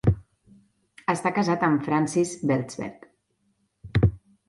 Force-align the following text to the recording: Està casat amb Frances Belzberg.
Està 1.13 1.33
casat 1.37 1.67
amb 1.69 1.85
Frances 1.91 2.35
Belzberg. 2.53 3.09